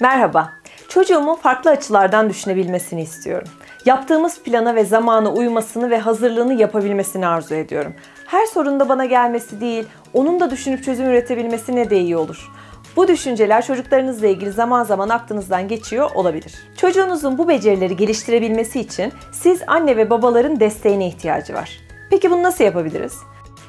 Merhaba. 0.00 0.52
Çocuğumun 0.88 1.34
farklı 1.34 1.70
açılardan 1.70 2.30
düşünebilmesini 2.30 3.02
istiyorum. 3.02 3.48
Yaptığımız 3.84 4.42
plana 4.42 4.74
ve 4.74 4.84
zamana 4.84 5.32
uymasını 5.32 5.90
ve 5.90 5.98
hazırlığını 5.98 6.54
yapabilmesini 6.54 7.26
arzu 7.26 7.54
ediyorum. 7.54 7.94
Her 8.26 8.46
sorunda 8.46 8.88
bana 8.88 9.04
gelmesi 9.04 9.60
değil, 9.60 9.86
onun 10.14 10.40
da 10.40 10.50
düşünüp 10.50 10.84
çözüm 10.84 11.06
üretebilmesi 11.06 11.76
ne 11.76 11.90
de 11.90 12.00
iyi 12.00 12.16
olur. 12.16 12.50
Bu 12.96 13.08
düşünceler 13.08 13.66
çocuklarınızla 13.66 14.26
ilgili 14.26 14.52
zaman 14.52 14.84
zaman 14.84 15.08
aklınızdan 15.08 15.68
geçiyor 15.68 16.10
olabilir. 16.14 16.54
Çocuğunuzun 16.76 17.38
bu 17.38 17.48
becerileri 17.48 17.96
geliştirebilmesi 17.96 18.80
için 18.80 19.12
siz 19.32 19.62
anne 19.66 19.96
ve 19.96 20.10
babaların 20.10 20.60
desteğine 20.60 21.06
ihtiyacı 21.06 21.54
var. 21.54 21.80
Peki 22.10 22.30
bunu 22.30 22.42
nasıl 22.42 22.64
yapabiliriz? 22.64 23.18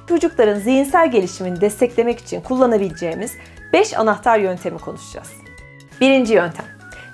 Çocukların 0.09 0.59
zihinsel 0.59 1.11
gelişimini 1.11 1.61
desteklemek 1.61 2.20
için 2.20 2.41
kullanabileceğimiz 2.41 3.34
5 3.73 3.98
anahtar 3.98 4.39
yöntemi 4.39 4.77
konuşacağız. 4.77 5.48
Birinci 6.02 6.34
yöntem. 6.34 6.66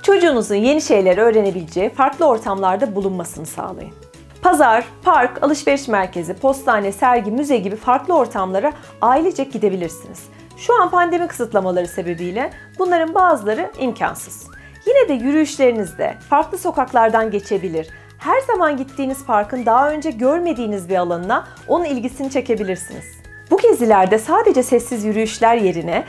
Çocuğunuzun 0.03 0.55
yeni 0.55 0.81
şeyler 0.81 1.17
öğrenebileceği 1.17 1.89
farklı 1.89 2.25
ortamlarda 2.25 2.95
bulunmasını 2.95 3.45
sağlayın. 3.45 3.93
Pazar, 4.41 4.85
park, 5.03 5.43
alışveriş 5.43 5.87
merkezi, 5.87 6.33
postane, 6.33 6.91
sergi, 6.91 7.31
müze 7.31 7.57
gibi 7.57 7.75
farklı 7.75 8.13
ortamlara 8.13 8.73
ailecek 9.01 9.53
gidebilirsiniz. 9.53 10.23
Şu 10.57 10.81
an 10.81 10.89
pandemi 10.89 11.27
kısıtlamaları 11.27 11.87
sebebiyle 11.87 12.51
bunların 12.79 13.15
bazıları 13.15 13.71
imkansız. 13.79 14.47
Yine 14.85 15.09
de 15.09 15.25
yürüyüşlerinizde 15.25 16.17
farklı 16.29 16.57
sokaklardan 16.57 17.31
geçebilir, 17.31 17.89
her 18.17 18.41
zaman 18.41 18.77
gittiğiniz 18.77 19.25
parkın 19.25 19.65
daha 19.65 19.91
önce 19.91 20.11
görmediğiniz 20.11 20.89
bir 20.89 20.95
alanına 20.95 21.47
onun 21.67 21.85
ilgisini 21.85 22.31
çekebilirsiniz. 22.31 23.05
Bu 23.51 23.57
gezilerde 23.57 24.19
sadece 24.19 24.63
sessiz 24.63 25.03
yürüyüşler 25.03 25.55
yerine 25.55 26.03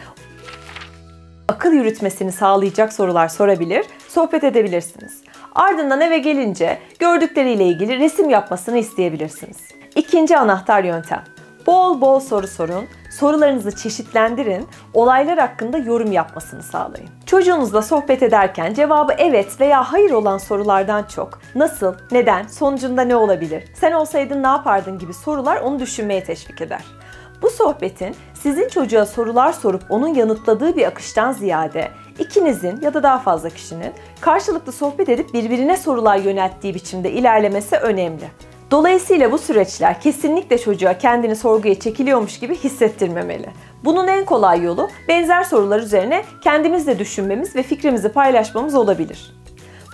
akıl 1.67 1.77
yürütmesini 1.77 2.33
sağlayacak 2.33 2.93
sorular 2.93 3.29
sorabilir, 3.29 3.87
sohbet 4.09 4.45
edebilirsiniz. 4.45 5.23
Ardından 5.55 6.01
eve 6.01 6.19
gelince 6.19 6.79
gördükleriyle 6.99 7.65
ilgili 7.65 7.99
resim 7.99 8.31
yapmasını 8.31 8.79
isteyebilirsiniz. 8.79 9.57
İkinci 9.97 10.39
anahtar 10.39 10.85
yöntem. 10.85 11.25
Bol 11.67 12.01
bol 12.01 12.21
soru 12.21 12.47
sorun, 12.47 12.85
sorularınızı 13.11 13.77
çeşitlendirin, 13.77 14.67
olaylar 14.95 15.39
hakkında 15.39 15.79
yorum 15.79 16.13
yapmasını 16.13 16.63
sağlayın. 16.63 17.09
Çocuğunuzla 17.27 17.83
sohbet 17.83 18.23
ederken 18.23 18.75
cevabı 18.75 19.13
evet 19.19 19.61
veya 19.61 19.93
hayır 19.93 20.11
olan 20.11 20.39
sorulardan 20.39 21.03
çok 21.03 21.41
nasıl, 21.55 21.95
neden, 22.11 22.47
sonucunda 22.47 23.03
ne 23.03 23.17
olabilir, 23.17 23.65
sen 23.75 23.93
olsaydın 23.93 24.43
ne 24.43 24.47
yapardın 24.47 24.99
gibi 24.99 25.15
sorular 25.15 25.61
onu 25.61 25.79
düşünmeye 25.79 26.25
teşvik 26.25 26.61
eder. 26.61 26.85
Bu 27.43 27.51
sohbetin 27.51 28.17
sizin 28.47 28.69
çocuğa 28.69 29.07
sorular 29.07 29.53
sorup 29.53 29.83
onun 29.89 30.15
yanıtladığı 30.15 30.77
bir 30.77 30.87
akıştan 30.87 31.33
ziyade 31.33 31.89
ikinizin 32.19 32.81
ya 32.81 32.95
da 32.95 33.03
daha 33.03 33.19
fazla 33.19 33.51
kişinin 33.51 33.93
karşılıklı 34.21 34.73
sohbet 34.73 35.09
edip 35.09 35.35
birbirine 35.35 35.77
sorular 35.77 36.17
yönelttiği 36.17 36.75
biçimde 36.75 37.11
ilerlemesi 37.11 37.77
önemli. 37.77 38.25
Dolayısıyla 38.71 39.33
bu 39.33 39.39
süreçler 39.39 40.01
kesinlikle 40.01 40.59
çocuğa 40.59 40.99
kendini 40.99 41.37
sorguya 41.37 41.79
çekiliyormuş 41.79 42.39
gibi 42.39 42.57
hissettirmemeli. 42.57 43.49
Bunun 43.85 44.09
en 44.09 44.25
kolay 44.25 44.63
yolu 44.63 44.89
benzer 45.09 45.43
sorular 45.43 45.81
üzerine 45.81 46.25
kendimiz 46.45 46.87
de 46.87 46.99
düşünmemiz 46.99 47.57
ve 47.57 47.63
fikrimizi 47.63 48.09
paylaşmamız 48.09 48.75
olabilir. 48.75 49.35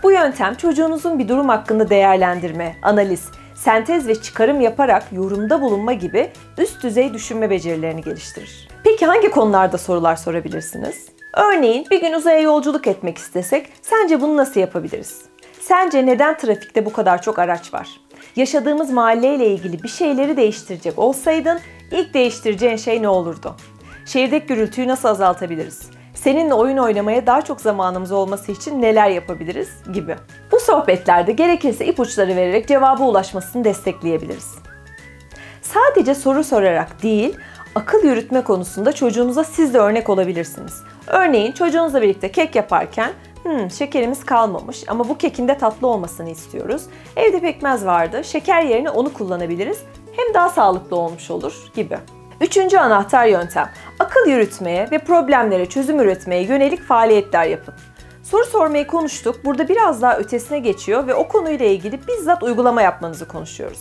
Bu 0.03 0.13
yöntem 0.13 0.55
çocuğunuzun 0.55 1.19
bir 1.19 1.29
durum 1.29 1.49
hakkında 1.49 1.91
değerlendirme, 1.91 2.77
analiz, 2.83 3.31
sentez 3.65 4.09
ve 4.09 4.15
çıkarım 4.23 4.61
yaparak 4.61 5.13
yorumda 5.13 5.61
bulunma 5.61 5.93
gibi 5.93 6.31
üst 6.59 6.83
düzey 6.83 7.15
düşünme 7.15 7.51
becerilerini 7.51 8.03
geliştirir. 8.03 8.69
Peki 8.85 9.07
hangi 9.07 9.31
konularda 9.31 9.79
sorular 9.79 10.17
sorabilirsiniz? 10.17 11.09
Örneğin 11.37 11.87
bir 11.91 12.01
gün 12.01 12.13
uzaya 12.13 12.39
yolculuk 12.41 12.87
etmek 12.87 13.19
istesek 13.19 13.69
sence 13.83 14.21
bunu 14.21 14.37
nasıl 14.37 14.61
yapabiliriz? 14.61 15.23
Sence 15.61 16.07
neden 16.07 16.37
trafikte 16.37 16.87
bu 16.87 16.93
kadar 16.93 17.23
çok 17.23 17.39
araç 17.39 17.75
var? 17.75 17.89
Yaşadığımız 18.37 18.91
mahalleyle 18.91 19.47
ilgili 19.47 19.83
bir 19.83 19.89
şeyleri 19.89 20.37
değiştirecek 20.37 20.99
olsaydın 20.99 21.59
ilk 21.91 22.15
değiştireceğin 22.15 22.77
şey 22.77 23.03
ne 23.03 23.09
olurdu? 23.09 23.57
Şehirdeki 24.07 24.47
gürültüyü 24.47 24.89
nasıl 24.89 25.09
azaltabiliriz? 25.09 25.91
Seninle 26.15 26.55
oyun 26.55 26.77
oynamaya 26.77 27.27
daha 27.27 27.43
çok 27.43 27.61
zamanımız 27.61 28.13
olması 28.13 28.53
için 28.53 28.83
neler 28.83 29.11
yapabiliriz 29.11 29.69
gibi. 29.93 30.17
Sohbetlerde 30.67 31.33
gerekirse 31.33 31.87
ipuçları 31.87 32.37
vererek 32.37 32.69
cevaba 32.69 33.05
ulaşmasını 33.05 33.65
destekleyebiliriz. 33.65 34.55
Sadece 35.63 36.15
soru 36.15 36.45
sorarak 36.45 37.03
değil, 37.03 37.37
akıl 37.75 38.05
yürütme 38.05 38.45
konusunda 38.45 38.93
çocuğunuza 38.93 39.45
siz 39.45 39.75
de 39.75 39.79
örnek 39.79 40.09
olabilirsiniz. 40.09 40.83
Örneğin 41.07 41.53
çocuğunuzla 41.53 42.03
birlikte 42.03 42.33
kek 42.33 42.55
yaparken 42.55 43.13
Hmm, 43.43 43.71
şekerimiz 43.71 44.25
kalmamış 44.25 44.85
ama 44.89 45.09
bu 45.09 45.19
kekin 45.19 45.49
de 45.49 45.59
tatlı 45.59 45.87
olmasını 45.87 46.31
istiyoruz. 46.31 46.83
Evde 47.17 47.41
pekmez 47.41 47.87
vardı. 47.87 48.25
Şeker 48.25 48.63
yerine 48.63 48.91
onu 48.91 49.13
kullanabiliriz. 49.13 49.83
Hem 50.17 50.35
daha 50.35 50.49
sağlıklı 50.49 50.97
olmuş 50.97 51.31
olur 51.31 51.55
gibi. 51.75 51.99
Üçüncü 52.41 52.79
anahtar 52.79 53.27
yöntem. 53.27 53.71
Akıl 53.99 54.31
yürütmeye 54.31 54.89
ve 54.91 54.99
problemlere 54.99 55.67
çözüm 55.67 56.01
üretmeye 56.01 56.43
yönelik 56.43 56.83
faaliyetler 56.83 57.47
yapın. 57.47 57.75
Soru 58.23 58.45
sormayı 58.45 58.87
konuştuk. 58.87 59.45
Burada 59.45 59.69
biraz 59.69 60.03
daha 60.03 60.19
ötesine 60.19 60.59
geçiyor 60.59 61.07
ve 61.07 61.15
o 61.15 61.29
konuyla 61.29 61.67
ilgili 61.67 62.01
bizzat 62.09 62.43
uygulama 62.43 62.83
yapmanızı 62.83 63.29
konuşuyoruz. 63.29 63.81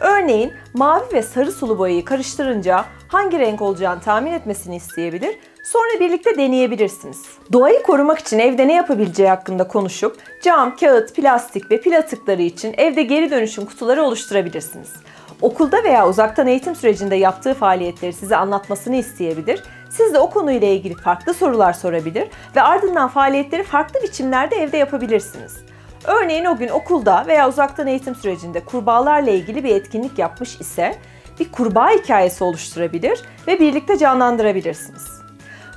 Örneğin 0.00 0.52
mavi 0.74 1.04
ve 1.12 1.22
sarı 1.22 1.52
sulu 1.52 1.78
boyayı 1.78 2.04
karıştırınca 2.04 2.84
hangi 3.08 3.38
renk 3.38 3.62
olacağını 3.62 4.00
tahmin 4.00 4.32
etmesini 4.32 4.76
isteyebilir. 4.76 5.38
Sonra 5.64 6.00
birlikte 6.00 6.36
deneyebilirsiniz. 6.36 7.22
Doğayı 7.52 7.82
korumak 7.82 8.18
için 8.18 8.38
evde 8.38 8.68
ne 8.68 8.74
yapabileceği 8.74 9.28
hakkında 9.28 9.68
konuşup 9.68 10.16
cam, 10.42 10.76
kağıt, 10.76 11.14
plastik 11.14 11.70
ve 11.70 11.80
pil 11.80 11.98
atıkları 11.98 12.42
için 12.42 12.74
evde 12.76 13.02
geri 13.02 13.30
dönüşüm 13.30 13.66
kutuları 13.66 14.02
oluşturabilirsiniz. 14.02 14.92
Okulda 15.42 15.84
veya 15.84 16.08
uzaktan 16.08 16.46
eğitim 16.46 16.74
sürecinde 16.74 17.16
yaptığı 17.16 17.54
faaliyetleri 17.54 18.12
size 18.12 18.36
anlatmasını 18.36 18.96
isteyebilir. 18.96 19.62
Siz 19.90 20.14
de 20.14 20.18
o 20.18 20.30
konuyla 20.30 20.68
ilgili 20.68 20.94
farklı 20.94 21.34
sorular 21.34 21.72
sorabilir 21.72 22.28
ve 22.56 22.62
ardından 22.62 23.08
faaliyetleri 23.08 23.62
farklı 23.62 24.02
biçimlerde 24.02 24.56
evde 24.56 24.76
yapabilirsiniz. 24.76 25.56
Örneğin 26.04 26.44
o 26.44 26.56
gün 26.56 26.68
okulda 26.68 27.24
veya 27.26 27.48
uzaktan 27.48 27.86
eğitim 27.86 28.14
sürecinde 28.14 28.60
kurbağalarla 28.60 29.30
ilgili 29.30 29.64
bir 29.64 29.74
etkinlik 29.74 30.18
yapmış 30.18 30.60
ise 30.60 30.94
bir 31.40 31.52
kurbağa 31.52 31.90
hikayesi 31.90 32.44
oluşturabilir 32.44 33.22
ve 33.46 33.60
birlikte 33.60 33.98
canlandırabilirsiniz. 33.98 35.24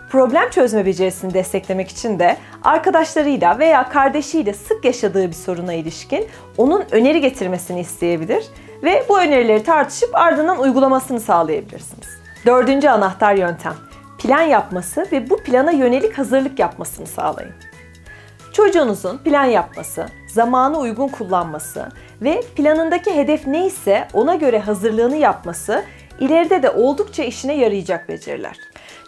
Problem 0.09 0.50
çözme 0.50 0.85
becerisini 0.85 1.34
desteklemek 1.34 1.89
için 1.89 2.19
de 2.19 2.38
arkadaşlarıyla 2.63 3.59
veya 3.59 3.89
kardeşiyle 3.89 4.53
sık 4.53 4.85
yaşadığı 4.85 5.28
bir 5.28 5.34
soruna 5.34 5.74
ilişkin 5.74 6.28
onun 6.57 6.85
öneri 6.91 7.22
getirmesini 7.22 7.79
isteyebilir 7.79 8.44
ve 8.83 9.05
bu 9.09 9.19
önerileri 9.19 9.63
tartışıp 9.63 10.15
ardından 10.15 10.59
uygulamasını 10.59 11.19
sağlayabilirsiniz. 11.19 12.07
Dördüncü 12.45 12.88
anahtar 12.88 13.35
yöntem. 13.35 13.73
Plan 14.17 14.41
yapması 14.41 15.07
ve 15.11 15.29
bu 15.29 15.38
plana 15.38 15.71
yönelik 15.71 16.17
hazırlık 16.17 16.59
yapmasını 16.59 17.07
sağlayın. 17.07 17.53
Çocuğunuzun 18.53 19.17
plan 19.17 19.45
yapması, 19.45 20.05
zamanı 20.27 20.79
uygun 20.79 21.07
kullanması 21.07 21.89
ve 22.21 22.41
planındaki 22.55 23.15
hedef 23.15 23.47
neyse 23.47 24.07
ona 24.13 24.35
göre 24.35 24.59
hazırlığını 24.59 25.17
yapması 25.17 25.83
ileride 26.19 26.63
de 26.63 26.69
oldukça 26.69 27.23
işine 27.23 27.55
yarayacak 27.55 28.09
beceriler. 28.09 28.57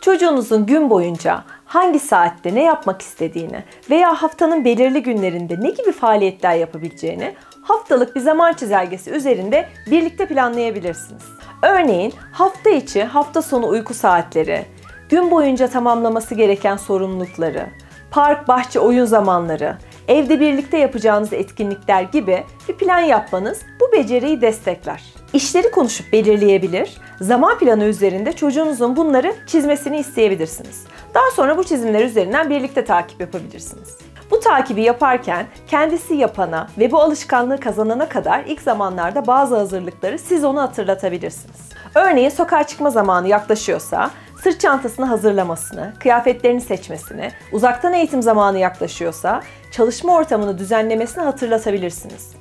Çocuğunuzun 0.01 0.65
gün 0.65 0.89
boyunca 0.89 1.43
hangi 1.65 1.99
saatte 1.99 2.55
ne 2.55 2.63
yapmak 2.63 3.01
istediğini 3.01 3.63
veya 3.89 4.21
haftanın 4.21 4.65
belirli 4.65 5.03
günlerinde 5.03 5.61
ne 5.61 5.69
gibi 5.69 5.91
faaliyetler 5.91 6.55
yapabileceğini 6.55 7.35
haftalık 7.69 8.15
bir 8.15 8.21
zaman 8.21 8.53
çizelgesi 8.53 9.11
üzerinde 9.11 9.69
birlikte 9.91 10.25
planlayabilirsiniz. 10.25 11.23
Örneğin 11.61 12.13
hafta 12.31 12.69
içi 12.69 13.03
hafta 13.03 13.41
sonu 13.41 13.67
uyku 13.67 13.93
saatleri, 13.93 14.65
gün 15.09 15.31
boyunca 15.31 15.67
tamamlaması 15.67 16.35
gereken 16.35 16.77
sorumlulukları, 16.77 17.65
park, 18.11 18.47
bahçe, 18.47 18.79
oyun 18.79 19.05
zamanları, 19.05 19.77
evde 20.07 20.39
birlikte 20.39 20.77
yapacağınız 20.77 21.33
etkinlikler 21.33 22.01
gibi 22.01 22.43
bir 22.69 22.73
plan 22.73 22.99
yapmanız 22.99 23.61
bu 23.81 23.91
beceriyi 23.91 24.41
destekler. 24.41 25.03
İşleri 25.33 25.71
konuşup 25.71 26.13
belirleyebilir, 26.13 26.97
zaman 27.21 27.59
planı 27.59 27.83
üzerinde 27.83 28.33
çocuğunuzun 28.33 28.95
bunları 28.95 29.35
çizmesini 29.47 29.99
isteyebilirsiniz. 29.99 30.83
Daha 31.13 31.31
sonra 31.35 31.57
bu 31.57 31.63
çizimler 31.63 32.05
üzerinden 32.05 32.49
birlikte 32.49 32.85
takip 32.85 33.21
yapabilirsiniz. 33.21 34.08
Bu 34.31 34.39
takibi 34.39 34.81
yaparken 34.81 35.45
kendisi 35.67 36.15
yapana 36.15 36.67
ve 36.77 36.91
bu 36.91 36.99
alışkanlığı 36.99 37.59
kazanana 37.59 38.09
kadar 38.09 38.43
ilk 38.47 38.61
zamanlarda 38.61 39.27
bazı 39.27 39.55
hazırlıkları 39.55 40.19
siz 40.19 40.43
onu 40.43 40.61
hatırlatabilirsiniz. 40.61 41.69
Örneğin 41.95 42.29
sokağa 42.29 42.63
çıkma 42.63 42.89
zamanı 42.89 43.27
yaklaşıyorsa 43.27 44.11
sırt 44.43 44.59
çantasını 44.59 45.05
hazırlamasını, 45.05 45.93
kıyafetlerini 45.99 46.61
seçmesini, 46.61 47.31
uzaktan 47.51 47.93
eğitim 47.93 48.21
zamanı 48.21 48.57
yaklaşıyorsa 48.57 49.41
çalışma 49.71 50.15
ortamını 50.15 50.57
düzenlemesini 50.57 51.23
hatırlatabilirsiniz. 51.23 52.33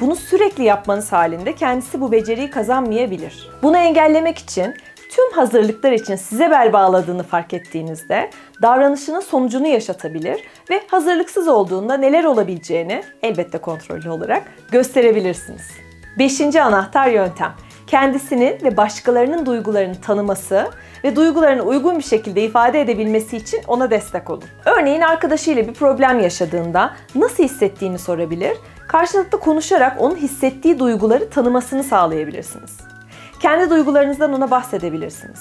Bunu 0.00 0.16
sürekli 0.16 0.64
yapmanız 0.64 1.12
halinde 1.12 1.54
kendisi 1.54 2.00
bu 2.00 2.12
beceriyi 2.12 2.50
kazanmayabilir. 2.50 3.50
Bunu 3.62 3.76
engellemek 3.76 4.38
için 4.38 4.74
tüm 5.10 5.32
hazırlıklar 5.32 5.92
için 5.92 6.16
size 6.16 6.50
bel 6.50 6.72
bağladığını 6.72 7.22
fark 7.22 7.54
ettiğinizde 7.54 8.30
davranışının 8.62 9.20
sonucunu 9.20 9.66
yaşatabilir 9.66 10.40
ve 10.70 10.82
hazırlıksız 10.90 11.48
olduğunda 11.48 11.96
neler 11.96 12.24
olabileceğini 12.24 13.02
elbette 13.22 13.58
kontrollü 13.58 14.10
olarak 14.10 14.42
gösterebilirsiniz. 14.70 15.70
Beşinci 16.18 16.62
anahtar 16.62 17.08
yöntem 17.08 17.52
kendisini 17.86 18.58
ve 18.62 18.76
başkalarının 18.76 19.46
duygularını 19.46 20.00
tanıması 20.00 20.70
ve 21.04 21.16
duygularını 21.16 21.62
uygun 21.62 21.98
bir 21.98 22.02
şekilde 22.02 22.44
ifade 22.44 22.80
edebilmesi 22.80 23.36
için 23.36 23.60
ona 23.66 23.90
destek 23.90 24.30
olun. 24.30 24.44
Örneğin 24.64 25.00
arkadaşıyla 25.00 25.68
bir 25.68 25.74
problem 25.74 26.20
yaşadığında 26.20 26.96
nasıl 27.14 27.44
hissettiğini 27.44 27.98
sorabilir, 27.98 28.56
karşılıklı 28.88 29.40
konuşarak 29.40 30.00
onun 30.00 30.16
hissettiği 30.16 30.78
duyguları 30.78 31.30
tanımasını 31.30 31.84
sağlayabilirsiniz. 31.84 32.76
Kendi 33.40 33.70
duygularınızdan 33.70 34.32
ona 34.32 34.50
bahsedebilirsiniz. 34.50 35.40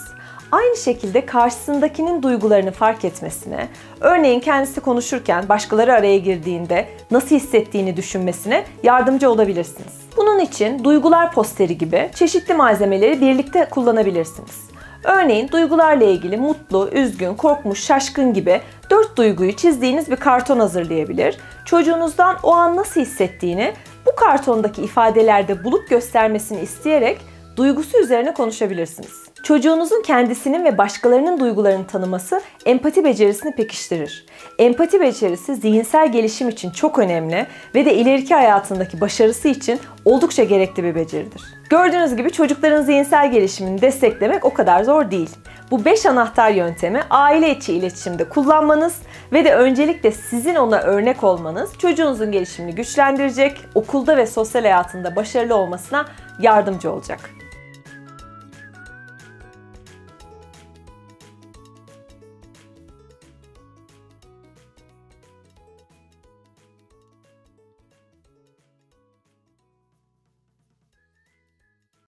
Aynı 0.56 0.78
şekilde 0.78 1.26
karşısındakinin 1.26 2.24
duygularını 2.24 2.72
fark 2.72 3.06
etmesine, 3.06 3.68
örneğin 4.00 4.40
kendisi 4.40 4.82
konuşurken 4.82 5.50
başkaları 5.50 5.94
araya 5.94 6.18
girdiğinde 6.18 6.88
nasıl 7.12 7.36
hissettiğini 7.36 7.98
düşünmesine 7.98 8.64
yardımcı 8.84 9.30
olabilirsiniz. 9.32 9.94
Bunun 10.18 10.40
için 10.40 10.84
duygular 10.84 11.32
posteri 11.32 11.78
gibi 11.78 12.10
çeşitli 12.16 12.54
malzemeleri 12.54 13.22
birlikte 13.22 13.70
kullanabilirsiniz. 13.70 14.70
Örneğin 15.04 15.48
duygularla 15.48 16.06
ilgili 16.06 16.38
mutlu, 16.38 16.90
üzgün, 16.92 17.36
korkmuş, 17.36 17.84
şaşkın 17.84 18.34
gibi 18.34 18.62
dört 18.90 19.18
duyguyu 19.18 19.56
çizdiğiniz 19.56 20.12
bir 20.12 20.16
karton 20.16 20.60
hazırlayabilir. 20.60 21.38
Çocuğunuzdan 21.66 22.38
o 22.44 22.54
an 22.54 22.76
nasıl 22.76 23.02
hissettiğini 23.02 23.74
bu 24.06 24.16
kartondaki 24.16 24.82
ifadelerde 24.82 25.64
bulup 25.64 25.90
göstermesini 25.90 26.60
isteyerek 26.62 27.22
duygusu 27.58 28.00
üzerine 28.00 28.34
konuşabilirsiniz. 28.34 29.25
Çocuğunuzun 29.46 30.02
kendisinin 30.02 30.66
ve 30.66 30.78
başkalarının 30.78 31.40
duygularını 31.40 31.88
tanıması 31.88 32.42
empati 32.66 33.04
becerisini 33.04 33.56
pekiştirir. 33.56 34.26
Empati 34.60 35.02
becerisi 35.02 35.56
zihinsel 35.56 36.12
gelişim 36.12 36.50
için 36.50 36.72
çok 36.72 37.00
önemli 37.00 37.48
ve 37.76 37.86
de 37.86 37.96
ileriki 37.96 38.34
hayatındaki 38.34 39.02
başarısı 39.02 39.48
için 39.48 39.80
oldukça 40.06 40.44
gerekli 40.44 40.84
bir 40.84 40.96
beceridir. 40.96 41.42
Gördüğünüz 41.70 42.16
gibi 42.16 42.32
çocukların 42.32 42.82
zihinsel 42.82 43.32
gelişimini 43.32 43.82
desteklemek 43.82 44.46
o 44.46 44.54
kadar 44.54 44.84
zor 44.84 45.12
değil. 45.12 45.30
Bu 45.72 45.86
5 45.86 46.06
anahtar 46.06 46.52
yöntemi 46.52 47.02
aile 47.10 47.56
içi 47.56 47.74
iletişimde 47.74 48.30
kullanmanız 48.30 48.96
ve 49.34 49.46
de 49.46 49.56
öncelikle 49.56 50.12
sizin 50.12 50.56
ona 50.56 50.80
örnek 50.80 51.24
olmanız 51.24 51.78
çocuğunuzun 51.78 52.32
gelişimini 52.32 52.76
güçlendirecek, 52.76 53.62
okulda 53.76 54.18
ve 54.18 54.28
sosyal 54.28 54.62
hayatında 54.62 55.16
başarılı 55.16 55.56
olmasına 55.56 56.06
yardımcı 56.40 56.92
olacak. 56.92 57.20